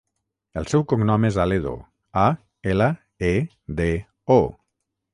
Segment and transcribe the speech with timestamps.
[0.61, 1.75] El seu cognom és Aledo:
[2.23, 2.25] a,
[2.75, 2.91] ela,
[3.31, 3.33] e,
[3.83, 3.91] de,
[4.41, 4.43] o.